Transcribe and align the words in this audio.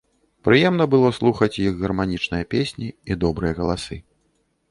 Прыемна 0.47 0.85
было 0.93 1.09
слухаць 1.17 1.59
іх 1.67 1.75
гарманічныя 1.83 2.49
песні 2.53 2.87
і 3.09 3.21
добрыя 3.25 3.53
галасы. 3.59 4.01